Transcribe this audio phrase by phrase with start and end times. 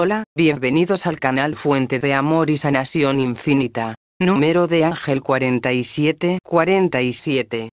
[0.00, 3.96] Hola, bienvenidos al canal Fuente de Amor y Sanación Infinita.
[4.20, 7.70] Número de Ángel 4747.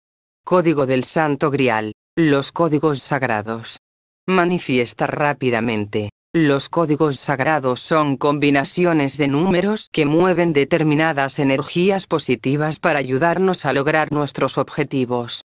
[0.45, 1.91] Código del Santo Grial.
[2.17, 3.79] Los códigos sagrados.
[4.25, 6.11] Manifiesta rápidamente.
[6.33, 13.73] Los códigos sagrados son combinaciones de números que mueven determinadas energías positivas para ayudarnos a
[13.73, 15.43] lograr nuestros objetivos.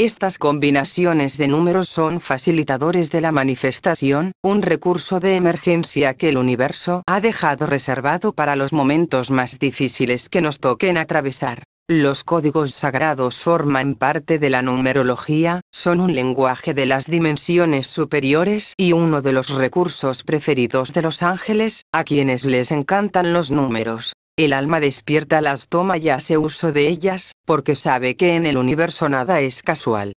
[0.00, 6.38] Estas combinaciones de números son facilitadores de la manifestación, un recurso de emergencia que el
[6.38, 11.64] universo ha dejado reservado para los momentos más difíciles que nos toquen atravesar.
[11.88, 18.74] Los códigos sagrados forman parte de la numerología, son un lenguaje de las dimensiones superiores
[18.76, 24.12] y uno de los recursos preferidos de los ángeles, a quienes les encantan los números.
[24.38, 28.56] El alma despierta las toma y hace uso de ellas, porque sabe que en el
[28.56, 30.12] universo nada es casual.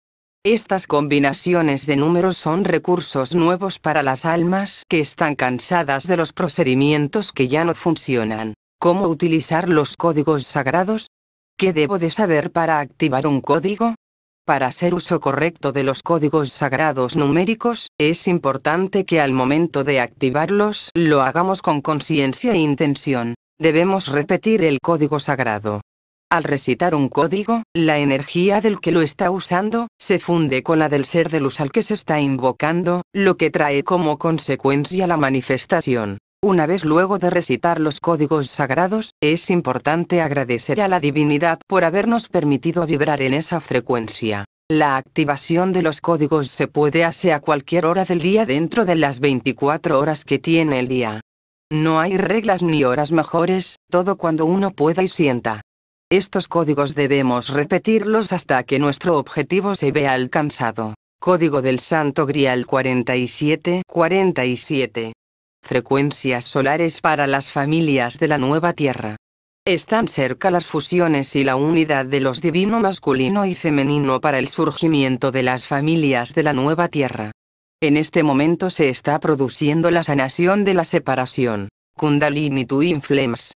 [0.44, 6.34] Estas combinaciones de números son recursos nuevos para las almas que están cansadas de los
[6.34, 8.52] procedimientos que ya no funcionan.
[8.78, 11.06] ¿Cómo utilizar los códigos sagrados?
[11.56, 13.94] ¿Qué debo de saber para activar un código?
[14.44, 19.98] Para hacer uso correcto de los códigos sagrados numéricos, es importante que al momento de
[19.98, 23.34] activarlos lo hagamos con conciencia e intención.
[23.60, 25.82] Debemos repetir el código sagrado.
[26.32, 30.88] Al recitar un código, la energía del que lo está usando, se funde con la
[30.88, 35.18] del ser de luz al que se está invocando, lo que trae como consecuencia la
[35.18, 36.16] manifestación.
[36.42, 41.84] Una vez luego de recitar los códigos sagrados, es importante agradecer a la divinidad por
[41.84, 44.46] habernos permitido vibrar en esa frecuencia.
[44.70, 48.94] La activación de los códigos se puede hacer a cualquier hora del día dentro de
[48.94, 51.20] las 24 horas que tiene el día.
[51.72, 55.60] No hay reglas ni horas mejores, todo cuando uno pueda y sienta.
[56.10, 60.94] Estos códigos debemos repetirlos hasta que nuestro objetivo se vea alcanzado.
[61.20, 65.12] Código del Santo Grial 4747.
[65.62, 69.14] Frecuencias solares para las familias de la nueva Tierra.
[69.64, 74.48] Están cerca las fusiones y la unidad de los divino masculino y femenino para el
[74.48, 77.30] surgimiento de las familias de la nueva Tierra.
[77.82, 81.70] En este momento se está produciendo la sanación de la separación.
[81.96, 83.52] Kundalini Twin Flames.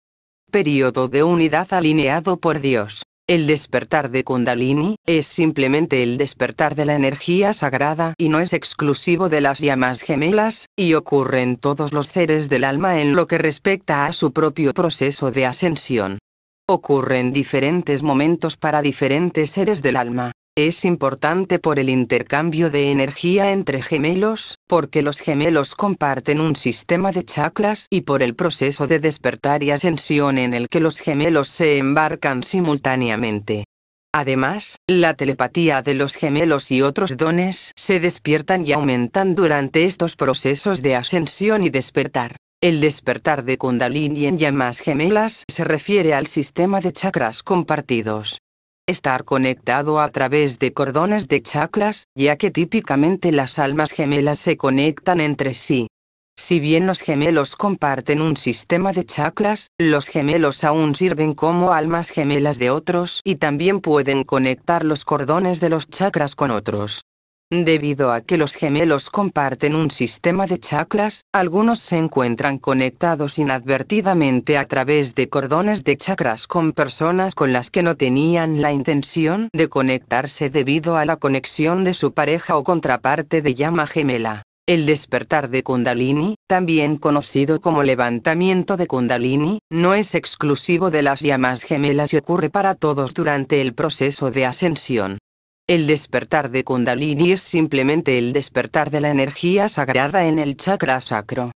[0.51, 3.03] Periodo de unidad alineado por Dios.
[3.27, 8.55] El despertar de Kundalini es simplemente el despertar de la energía sagrada y no es
[8.55, 13.27] exclusivo de las llamas gemelas, y ocurre en todos los seres del alma en lo
[13.27, 16.19] que respecta a su propio proceso de ascensión.
[16.67, 20.33] Ocurre en diferentes momentos para diferentes seres del alma.
[20.57, 27.11] Es importante por el intercambio de energía entre gemelos, porque los gemelos comparten un sistema
[27.11, 31.49] de chakras y por el proceso de despertar y ascensión en el que los gemelos
[31.49, 33.65] se embarcan simultáneamente.
[34.13, 40.15] Además, la telepatía de los gemelos y otros dones se despiertan y aumentan durante estos
[40.15, 42.37] procesos de ascensión y despertar.
[42.61, 48.39] El despertar de Kundalini en llamas gemelas se refiere al sistema de chakras compartidos
[48.87, 54.56] estar conectado a través de cordones de chakras, ya que típicamente las almas gemelas se
[54.56, 55.89] conectan entre sí.
[56.37, 62.11] Si bien los gemelos comparten un sistema de chakras, los gemelos aún sirven como almas
[62.11, 67.03] gemelas de otros y también pueden conectar los cordones de los chakras con otros.
[67.50, 74.56] Debido a que los gemelos comparten un sistema de chakras, algunos se encuentran conectados inadvertidamente
[74.56, 79.50] a través de cordones de chakras con personas con las que no tenían la intención
[79.53, 84.43] de conectarse debido a la conexión de su pareja o contraparte de llama gemela.
[84.66, 91.21] El despertar de Kundalini, también conocido como levantamiento de Kundalini, no es exclusivo de las
[91.21, 95.19] llamas gemelas y ocurre para todos durante el proceso de ascensión.
[95.67, 101.01] El despertar de Kundalini es simplemente el despertar de la energía sagrada en el chakra
[101.01, 101.53] sacro.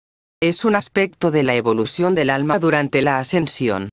[0.43, 3.89] Es un aspecto de la evolución del alma durante la ascensión.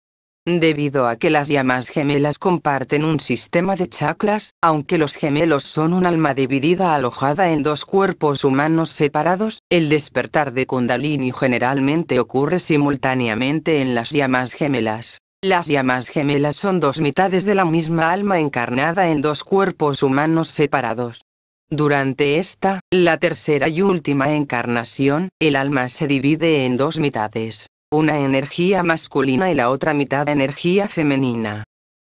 [0.45, 5.93] Debido a que las llamas gemelas comparten un sistema de chakras, aunque los gemelos son
[5.93, 12.59] un alma dividida alojada en dos cuerpos humanos separados, el despertar de Kundalini generalmente ocurre
[12.59, 15.19] simultáneamente en las llamas gemelas.
[15.43, 20.49] Las llamas gemelas son dos mitades de la misma alma encarnada en dos cuerpos humanos
[20.49, 21.25] separados.
[21.67, 28.19] Durante esta, la tercera y última encarnación, el alma se divide en dos mitades, una
[28.19, 31.63] energía masculina y la otra mitad energía femenina.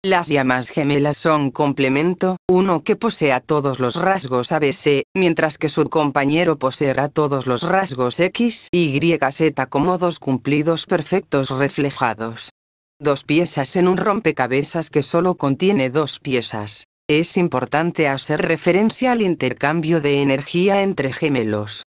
[0.03, 5.85] Las llamas gemelas son complemento, uno que posea todos los rasgos ABC, mientras que su
[5.85, 8.99] compañero poseerá todos los rasgos X, Y,
[9.31, 12.49] Z como dos cumplidos perfectos reflejados
[13.01, 16.85] dos piezas en un rompecabezas que solo contiene dos piezas.
[17.09, 21.83] Es importante hacer referencia al intercambio de energía entre gemelos.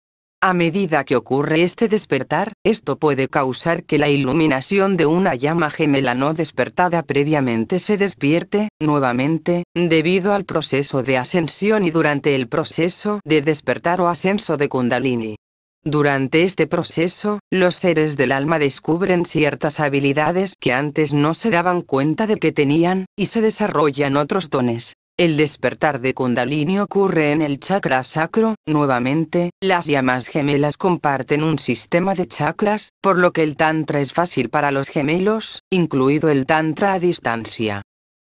[0.43, 5.69] A medida que ocurre este despertar, esto puede causar que la iluminación de una llama
[5.69, 12.49] gemela no despertada previamente se despierte, nuevamente, debido al proceso de ascensión y durante el
[12.49, 15.37] proceso de despertar o ascenso de Kundalini.
[15.85, 21.81] Durante este proceso, los seres del alma descubren ciertas habilidades que antes no se daban
[21.81, 24.93] cuenta de que tenían, y se desarrollan otros dones.
[25.19, 31.59] El despertar de Kundalini ocurre en el chakra sacro, nuevamente, las llamas gemelas comparten un
[31.59, 36.45] sistema de chakras, por lo que el Tantra es fácil para los gemelos, incluido el
[36.45, 37.81] Tantra a distancia.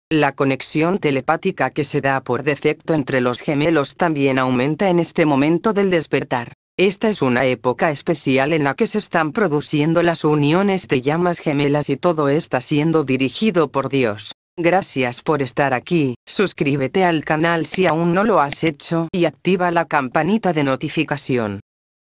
[0.09, 5.25] La conexión telepática que se da por defecto entre los gemelos también aumenta en este
[5.25, 6.53] momento del despertar.
[6.79, 11.39] Esta es una época especial en la que se están produciendo las uniones de llamas
[11.39, 14.31] gemelas y todo está siendo dirigido por Dios.
[14.55, 19.71] Gracias por estar aquí, suscríbete al canal si aún no lo has hecho y activa
[19.71, 21.59] la campanita de notificación.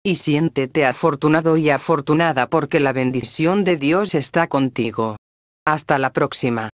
[0.05, 5.15] Y siéntete afortunado y afortunada porque la bendición de Dios está contigo.
[5.65, 6.71] Hasta la próxima.